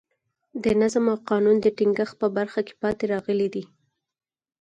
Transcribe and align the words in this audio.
د 0.63 0.65
نظم 0.81 1.05
او 1.13 1.17
قانون 1.29 1.55
د 1.61 1.67
ټینګښت 1.77 2.15
په 2.21 2.27
برخه 2.37 2.59
کې 2.67 2.73
پاتې 2.81 3.03
راغلي 3.13 3.47
دي. 3.55 3.63